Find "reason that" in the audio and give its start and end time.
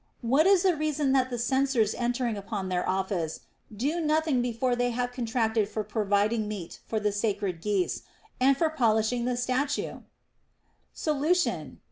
0.75-1.29